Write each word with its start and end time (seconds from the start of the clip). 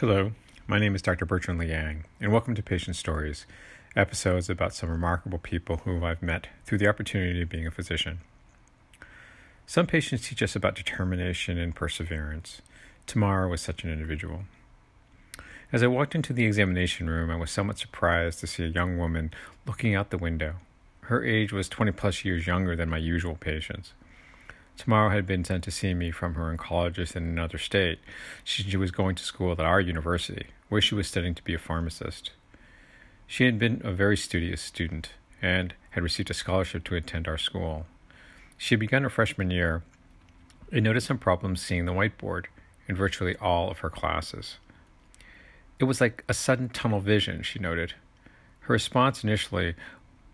Hello, 0.00 0.32
my 0.66 0.78
name 0.78 0.94
is 0.94 1.00
Dr. 1.00 1.24
Bertrand 1.24 1.58
Liang, 1.58 2.04
and 2.20 2.30
welcome 2.30 2.54
to 2.54 2.62
Patient 2.62 2.96
Stories, 2.96 3.46
episodes 3.96 4.50
about 4.50 4.74
some 4.74 4.90
remarkable 4.90 5.38
people 5.38 5.78
whom 5.78 6.04
I've 6.04 6.20
met 6.20 6.48
through 6.66 6.76
the 6.76 6.86
opportunity 6.86 7.40
of 7.40 7.48
being 7.48 7.66
a 7.66 7.70
physician. 7.70 8.18
Some 9.64 9.86
patients 9.86 10.28
teach 10.28 10.42
us 10.42 10.54
about 10.54 10.74
determination 10.74 11.56
and 11.56 11.74
perseverance. 11.74 12.60
Tamara 13.06 13.48
was 13.48 13.62
such 13.62 13.84
an 13.84 13.90
individual. 13.90 14.42
As 15.72 15.82
I 15.82 15.86
walked 15.86 16.14
into 16.14 16.34
the 16.34 16.44
examination 16.44 17.08
room, 17.08 17.30
I 17.30 17.36
was 17.36 17.50
somewhat 17.50 17.78
surprised 17.78 18.40
to 18.40 18.46
see 18.46 18.64
a 18.64 18.68
young 18.68 18.98
woman 18.98 19.30
looking 19.66 19.94
out 19.94 20.10
the 20.10 20.18
window. 20.18 20.56
Her 21.04 21.24
age 21.24 21.54
was 21.54 21.70
20 21.70 21.92
plus 21.92 22.22
years 22.22 22.46
younger 22.46 22.76
than 22.76 22.90
my 22.90 22.98
usual 22.98 23.34
patients. 23.34 23.94
Tamara 24.76 25.10
had 25.10 25.26
been 25.26 25.44
sent 25.44 25.64
to 25.64 25.70
see 25.70 25.94
me 25.94 26.10
from 26.10 26.34
her 26.34 26.54
oncologist 26.54 27.16
in 27.16 27.24
another 27.24 27.58
state. 27.58 27.98
She 28.44 28.76
was 28.76 28.90
going 28.90 29.14
to 29.16 29.22
school 29.22 29.52
at 29.52 29.60
our 29.60 29.80
university, 29.80 30.48
where 30.68 30.80
she 30.80 30.94
was 30.94 31.08
studying 31.08 31.34
to 31.34 31.44
be 31.44 31.54
a 31.54 31.58
pharmacist. 31.58 32.32
She 33.26 33.44
had 33.44 33.58
been 33.58 33.80
a 33.84 33.92
very 33.92 34.16
studious 34.16 34.60
student 34.60 35.10
and 35.42 35.74
had 35.90 36.02
received 36.02 36.30
a 36.30 36.34
scholarship 36.34 36.84
to 36.84 36.94
attend 36.94 37.26
our 37.26 37.38
school. 37.38 37.86
She 38.56 38.74
had 38.74 38.80
begun 38.80 39.02
her 39.02 39.10
freshman 39.10 39.50
year 39.50 39.82
and 40.70 40.84
noticed 40.84 41.06
some 41.06 41.18
problems 41.18 41.62
seeing 41.62 41.86
the 41.86 41.92
whiteboard 41.92 42.46
in 42.88 42.96
virtually 42.96 43.36
all 43.36 43.70
of 43.70 43.78
her 43.78 43.90
classes. 43.90 44.58
It 45.78 45.84
was 45.84 46.00
like 46.00 46.24
a 46.28 46.34
sudden 46.34 46.68
tunnel 46.68 47.00
vision, 47.00 47.42
she 47.42 47.58
noted. 47.58 47.94
Her 48.60 48.72
response 48.72 49.24
initially 49.24 49.74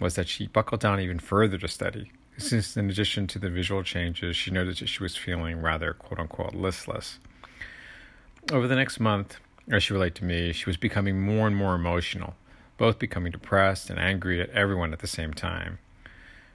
was 0.00 0.14
that 0.14 0.28
she 0.28 0.46
buckled 0.46 0.80
down 0.80 1.00
even 1.00 1.18
further 1.18 1.58
to 1.58 1.68
study, 1.68 2.12
since, 2.36 2.76
in 2.76 2.90
addition 2.90 3.26
to 3.28 3.38
the 3.38 3.50
visual 3.50 3.82
changes, 3.82 4.36
she 4.36 4.50
noticed 4.50 4.80
that 4.80 4.88
she 4.88 5.02
was 5.02 5.16
feeling 5.16 5.60
rather 5.60 5.92
quote 5.92 6.20
unquote 6.20 6.54
listless. 6.54 7.18
Over 8.52 8.68
the 8.68 8.76
next 8.76 9.00
month, 9.00 9.38
as 9.70 9.82
she 9.82 9.94
related 9.94 10.16
to 10.16 10.24
me, 10.24 10.52
she 10.52 10.66
was 10.66 10.76
becoming 10.76 11.20
more 11.20 11.46
and 11.46 11.56
more 11.56 11.74
emotional, 11.74 12.34
both 12.76 12.98
becoming 12.98 13.32
depressed 13.32 13.88
and 13.88 13.98
angry 13.98 14.40
at 14.40 14.50
everyone 14.50 14.92
at 14.92 14.98
the 14.98 15.06
same 15.06 15.32
time. 15.32 15.78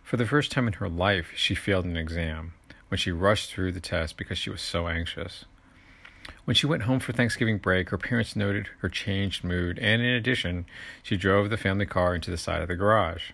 For 0.03 0.18
the 0.18 0.26
first 0.26 0.52
time 0.52 0.68
in 0.68 0.73
her 0.73 0.90
life, 0.90 1.31
she 1.36 1.56
failed 1.56 1.86
an 1.86 1.98
exam 1.98 2.53
when 2.90 2.98
she 2.98 3.12
rushed 3.12 3.52
through 3.52 3.72
the 3.72 3.80
test 3.80 4.18
because 4.18 4.38
she 4.38 4.50
was 4.50 4.62
so 4.62 4.88
anxious. 4.88 5.46
When 6.46 6.56
she 6.56 6.68
went 6.68 6.84
home 6.84 7.00
for 7.00 7.14
Thanksgiving 7.14 7.58
break, 7.58 7.90
her 7.90 7.98
parents 7.98 8.36
noted 8.36 8.70
her 8.80 8.90
changed 8.90 9.44
mood, 9.44 9.80
and 9.80 10.02
in 10.02 10.09
addition, 10.09 10.66
she 11.02 11.18
drove 11.18 11.50
the 11.50 11.58
family 11.58 11.86
car 11.86 12.14
into 12.14 12.31
the 12.31 12.38
side 12.38 12.62
of 12.62 12.68
the 12.68 12.75
garage. 12.75 13.31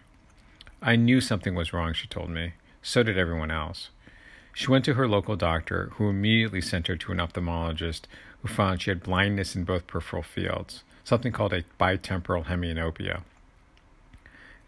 I 0.82 0.96
knew 0.96 1.22
something 1.22 1.56
was 1.56 1.74
wrong, 1.74 1.94
she 1.94 2.08
told 2.08 2.30
me. 2.30 2.54
So 2.82 3.02
did 3.02 3.18
everyone 3.18 3.52
else. 3.52 3.90
She 4.54 4.72
went 4.72 4.86
to 4.86 4.94
her 4.94 5.08
local 5.08 5.36
doctor, 5.36 5.90
who 5.94 6.10
immediately 6.10 6.62
sent 6.62 6.88
her 6.88 6.96
to 6.96 7.12
an 7.12 7.18
ophthalmologist 7.18 8.02
who 8.42 8.48
found 8.48 8.82
she 8.82 8.90
had 8.92 9.04
blindness 9.04 9.56
in 9.56 9.64
both 9.64 9.88
peripheral 9.88 10.24
fields, 10.24 10.84
something 11.04 11.32
called 11.32 11.54
a 11.54 11.64
bitemporal 11.80 12.46
hemianopia. 12.46 13.24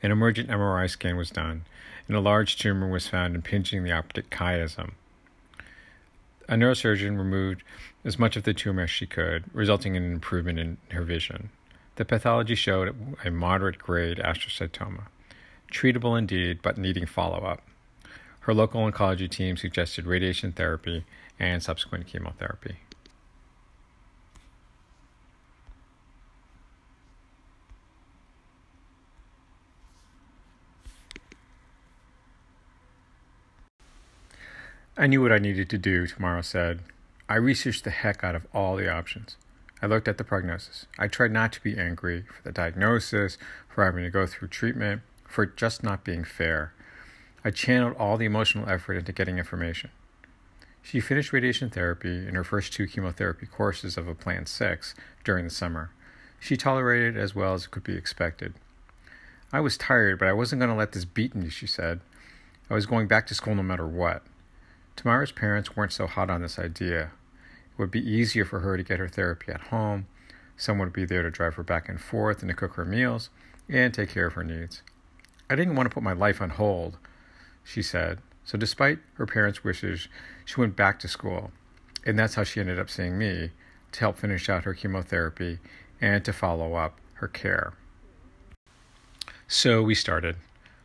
An 0.04 0.12
emergent 0.12 0.50
MRI 0.50 0.90
scan 0.90 1.16
was 1.16 1.30
done, 1.30 1.66
and 2.08 2.18
a 2.18 2.22
large 2.22 2.58
tumor 2.58 2.90
was 2.90 3.08
found 3.08 3.36
impinging 3.36 3.84
the 3.84 3.92
optic 3.92 4.30
chiasm. 4.30 4.92
A 6.50 6.56
neurosurgeon 6.56 7.18
removed 7.18 7.64
as 8.04 8.20
much 8.20 8.36
of 8.36 8.44
the 8.44 8.54
tumor 8.54 8.84
as 8.84 8.90
she 8.90 9.06
could, 9.06 9.46
resulting 9.54 9.96
in 9.96 10.04
an 10.04 10.14
improvement 10.14 10.60
in 10.60 10.78
her 10.92 11.04
vision. 11.04 11.50
The 11.96 12.06
pathology 12.06 12.56
showed 12.56 13.18
a 13.24 13.32
moderate 13.32 13.80
grade 13.80 14.18
astrocytoma 14.18 15.04
treatable 15.72 16.18
indeed, 16.18 16.60
but 16.62 16.78
needing 16.78 17.06
follow 17.06 17.46
up. 17.46 17.62
Her 18.42 18.54
local 18.54 18.90
oncology 18.90 19.30
team 19.30 19.58
suggested 19.58 20.06
radiation 20.06 20.52
therapy 20.52 21.06
and 21.40 21.62
subsequent 21.62 22.08
chemotherapy. 22.08 22.78
I 34.99 35.05
knew 35.05 35.22
what 35.22 35.32
I 35.32 35.38
needed 35.38 35.70
to 35.70 35.78
do, 35.78 36.08
Tamara 36.08 36.42
said. 36.42 36.80
I 37.30 37.36
researched 37.36 37.84
the 37.84 37.92
heck 37.92 38.23
out 38.23 38.34
of 38.34 38.48
all 38.52 38.76
the 38.76 38.92
options. 38.92 39.38
I 39.80 39.86
looked 39.86 40.08
at 40.08 40.17
the 40.17 40.23
prognosis. 40.23 40.88
I 40.98 41.08
tried 41.08 41.32
not 41.32 41.52
to 41.54 41.61
be 41.61 41.78
angry 41.78 42.23
for 42.23 42.42
the 42.42 42.52
diagnosis, 42.52 43.38
for 43.70 43.86
having 43.86 44.04
to 44.05 44.10
go 44.10 44.26
through 44.26 44.48
treatment, 44.48 45.04
for 45.27 45.45
just 45.45 45.83
not 45.83 46.04
being 46.04 46.23
fair. 46.23 46.73
I 47.43 47.52
channeled 47.52 47.95
all 47.98 48.17
the 48.17 48.26
emotional 48.26 48.67
effort 48.70 48.95
into 48.95 49.11
getting 49.11 49.38
information. 49.38 49.92
She 50.82 50.99
finished 50.99 51.33
radiation 51.33 51.70
therapy 51.70 52.27
in 52.27 52.36
her 52.36 52.43
first 52.43 52.73
two 52.73 52.88
chemotherapy 52.88 53.45
courses 53.45 53.98
of 53.98 54.08
a 54.08 54.16
planned 54.16 54.48
six 54.48 54.95
during 55.23 55.43
the 55.43 55.52
summer. 55.52 55.92
She 56.39 56.55
tolerated 56.55 57.17
as 57.17 57.36
well 57.36 57.54
as 57.54 57.67
could 57.67 57.83
be 57.83 57.95
expected. 57.95 58.54
I 59.52 59.60
was 59.60 59.77
tired, 59.77 60.20
but 60.20 60.27
I 60.27 60.33
wasn't 60.33 60.60
going 60.60 60.71
to 60.71 60.77
let 60.77 60.93
this 60.93 61.05
beat 61.05 61.36
me, 61.36 61.49
she 61.49 61.67
said. 61.67 61.99
I 62.70 62.73
was 62.73 62.86
going 62.86 63.08
back 63.08 63.27
to 63.27 63.36
school 63.36 63.55
no 63.55 63.64
matter 63.64 63.87
what. 63.87 64.23
Tamara's 64.95 65.32
parents 65.32 65.76
weren't 65.76 65.93
so 65.93 66.08
hot 66.08 66.30
on 66.30 66.42
this 66.42 66.58
idea. 66.60 67.11
It 67.71 67.80
would 67.80 67.92
be 67.92 68.10
easier 68.10 68.45
for 68.45 68.60
her 68.60 68.77
to 68.77 68.83
get 68.83 68.99
her 68.99 69.08
therapy 69.08 69.52
at 69.52 69.67
home. 69.67 70.08
Someone 70.58 70.87
would 70.87 70.93
be 70.93 71.05
there 71.05 71.21
to 71.21 71.30
drive 71.30 71.55
her 71.55 71.64
back 71.64 71.87
and 71.87 72.02
forth 72.02 72.42
and 72.42 72.49
to 72.49 72.55
cook 72.55 72.73
her 72.73 72.86
meals 72.86 73.30
and 73.70 73.93
take 73.93 74.10
care 74.10 74.26
of 74.26 74.33
her 74.33 74.43
needs. 74.43 74.82
I 75.50 75.56
didn't 75.56 75.76
want 75.76 75.90
to 75.90 75.94
put 75.94 76.04
my 76.04 76.14
life 76.14 76.42
on 76.42 76.52
hold, 76.52 76.98
she 77.64 77.82
said. 77.82 78.20
So, 78.44 78.58
despite 78.58 79.00
her 79.16 79.26
parents' 79.26 79.64
wishes, 79.64 80.08
she 80.46 80.60
went 80.60 80.76
back 80.76 81.00
to 81.00 81.08
school. 81.08 81.52
And 82.06 82.18
that's 82.18 82.36
how 82.36 82.44
she 82.44 82.60
ended 82.60 82.80
up 82.80 82.90
seeing 82.90 83.18
me 83.18 83.52
to 83.92 84.00
help 84.00 84.18
finish 84.18 84.50
out 84.50 84.64
her 84.64 84.74
chemotherapy 84.74 85.60
and 86.00 86.24
to 86.24 86.32
follow 86.34 86.76
up 86.76 87.00
her 87.16 87.28
care. 87.28 87.74
So, 89.48 89.82
we 89.82 89.96
started. 89.96 90.38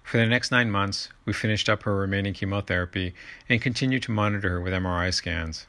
For 0.03 0.19
the 0.19 0.27
next 0.27 0.51
nine 0.51 0.71
months, 0.71 1.09
we 1.25 1.33
finished 1.33 1.69
up 1.69 1.85
her 1.85 1.95
remaining 1.95 2.35
chemotherapy 2.35 3.15
and 3.49 3.63
continued 3.63 4.03
to 4.05 4.13
monitor 4.13 4.51
her 4.51 4.61
with 4.61 4.73
MRI 4.73 5.15
scans. 5.15 5.67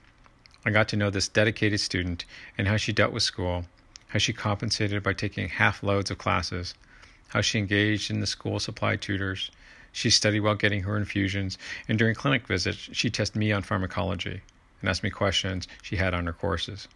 I 0.65 0.71
got 0.71 0.87
to 0.89 0.97
know 0.97 1.09
this 1.09 1.27
dedicated 1.27 1.79
student 1.79 2.25
and 2.57 2.67
how 2.67 2.77
she 2.77 2.93
dealt 2.93 3.13
with 3.13 3.23
school, 3.23 3.65
how 4.07 4.19
she 4.19 4.33
compensated 4.33 5.03
by 5.03 5.13
taking 5.13 5.49
half 5.49 5.83
loads 5.83 6.09
of 6.09 6.17
classes, 6.17 6.73
how 7.29 7.41
she 7.41 7.59
engaged 7.59 8.11
in 8.11 8.19
the 8.19 8.27
school 8.27 8.59
supply 8.59 8.95
tutors. 8.95 9.51
She 9.91 10.09
studied 10.09 10.41
while 10.41 10.55
getting 10.55 10.83
her 10.83 10.97
infusions, 10.97 11.57
and 11.87 11.97
during 11.97 12.15
clinic 12.15 12.47
visits, 12.47 12.89
she 12.91 13.09
tested 13.09 13.37
me 13.37 13.51
on 13.51 13.61
pharmacology 13.61 14.41
and 14.81 14.89
asked 14.89 15.03
me 15.03 15.09
questions 15.09 15.67
she 15.81 15.95
had 15.95 16.13
on 16.13 16.25
her 16.25 16.33
courses. 16.33 16.87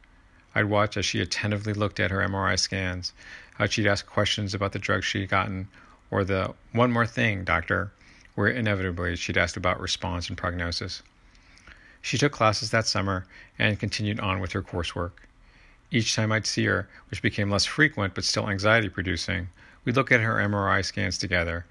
I'd 0.56 0.66
watch 0.66 0.98
as 0.98 1.06
she 1.06 1.22
attentively 1.22 1.74
looked 1.74 2.00
at 2.00 2.12
her 2.12 2.20
MRI 2.28 2.58
scans, 2.58 3.14
how 3.56 3.68
she'd 3.68 3.88
ask 3.88 4.06
questions 4.06 4.54
about 4.54 4.72
the 4.72 4.80
drugs 4.80 5.06
she'd 5.06 5.30
gotten, 5.30 5.68
or 6.10 6.24
the 6.24 6.54
one 6.72 6.92
more 6.92 7.06
thing, 7.06 7.44
doctor, 7.44 7.92
where 8.36 8.48
inevitably 8.48 9.16
she'd 9.16 9.38
ask 9.38 9.58
about 9.58 9.80
response 9.80 10.30
and 10.30 10.38
prognosis. 10.38 11.04
She 12.02 12.18
took 12.18 12.32
classes 12.32 12.72
that 12.72 12.88
summer 12.88 13.26
and 13.60 13.80
continued 13.80 14.20
on 14.20 14.40
with 14.40 14.52
her 14.54 14.62
coursework. 14.62 15.12
Each 15.92 16.16
time 16.16 16.32
I'd 16.32 16.46
see 16.46 16.66
her, 16.66 16.88
which 17.10 17.22
became 17.22 17.50
less 17.50 17.66
frequent 17.66 18.16
but 18.16 18.24
still 18.24 18.50
anxiety 18.50 18.90
producing, 18.90 19.50
we 19.88 19.94
look 19.94 20.12
at 20.12 20.20
her 20.20 20.36
MRI 20.36 20.84
scans 20.84 21.18
together, 21.18 21.66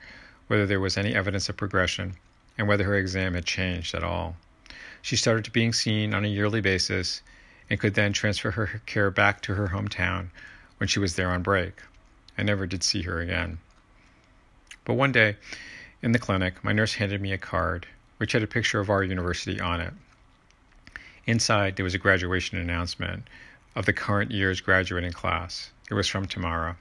whether 0.46 0.64
there 0.64 0.80
was 0.80 0.96
any 0.96 1.14
evidence 1.14 1.50
of 1.50 1.56
progression, 1.58 2.16
and 2.56 2.66
whether 2.66 2.84
her 2.84 2.96
exam 2.96 3.34
had 3.34 3.44
changed 3.44 3.94
at 3.94 4.02
all. 4.02 4.36
She 5.02 5.16
started 5.16 5.44
to 5.44 5.50
being 5.50 5.74
seen 5.74 6.14
on 6.14 6.24
a 6.24 6.28
yearly 6.28 6.62
basis 6.62 7.20
and 7.68 7.78
could 7.78 7.92
then 7.92 8.14
transfer 8.14 8.52
her 8.52 8.80
care 8.86 9.10
back 9.10 9.42
to 9.42 9.54
her 9.56 9.68
hometown 9.68 10.28
when 10.78 10.88
she 10.88 10.98
was 10.98 11.14
there 11.14 11.28
on 11.28 11.42
break. 11.42 11.74
I 12.38 12.42
never 12.42 12.66
did 12.66 12.82
see 12.82 13.02
her 13.02 13.20
again. 13.20 13.58
But 14.86 14.94
one 14.94 15.12
day, 15.12 15.36
in 16.00 16.12
the 16.12 16.18
clinic, 16.18 16.64
my 16.64 16.72
nurse 16.72 16.94
handed 16.94 17.20
me 17.20 17.32
a 17.32 17.38
card 17.38 17.86
which 18.16 18.32
had 18.32 18.42
a 18.42 18.46
picture 18.46 18.80
of 18.80 18.88
our 18.88 19.02
university 19.02 19.60
on 19.60 19.82
it. 19.82 19.92
Inside, 21.26 21.76
there 21.76 21.84
was 21.84 21.92
a 21.92 21.98
graduation 21.98 22.56
announcement 22.56 23.28
of 23.74 23.84
the 23.84 23.92
current 23.92 24.30
year's 24.30 24.62
graduating 24.62 25.12
class. 25.12 25.70
It 25.90 25.94
was 25.94 26.08
from 26.08 26.24
Tamara. 26.24 26.78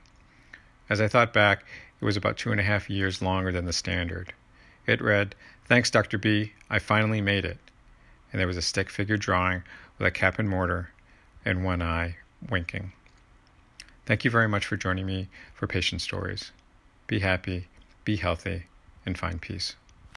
As 0.90 1.02
I 1.02 1.08
thought 1.08 1.34
back, 1.34 1.66
it 2.00 2.06
was 2.06 2.18
about 2.18 2.38
two 2.38 2.52
and 2.52 2.60
a 2.60 2.64
half 2.64 2.90
years 2.90 3.22
longer 3.22 3.52
than 3.52 3.66
the 3.66 3.74
standard. 3.74 4.34
It 4.86 5.02
read, 5.02 5.36
Thanks, 5.66 5.90
Dr. 5.90 6.18
B, 6.18 6.54
I 6.70 6.80
finally 6.80 7.22
made 7.22 7.46
it. 7.46 7.58
And 8.32 8.40
there 8.40 8.48
was 8.48 8.58
a 8.58 8.62
stick 8.62 8.90
figure 8.90 9.18
drawing 9.18 9.64
with 9.98 10.08
a 10.08 10.12
cap 10.12 10.38
and 10.38 10.50
mortar 10.50 10.92
and 11.44 11.64
one 11.64 11.82
eye 11.82 12.18
winking. 12.50 12.92
Thank 14.06 14.24
you 14.24 14.30
very 14.30 14.48
much 14.48 14.66
for 14.66 14.78
joining 14.78 15.08
me 15.08 15.30
for 15.56 15.66
Patient 15.66 16.02
Stories. 16.02 16.52
Be 17.08 17.20
happy, 17.20 17.68
be 18.04 18.18
healthy, 18.18 18.66
and 19.06 19.18
find 19.18 19.42
peace. 19.42 19.76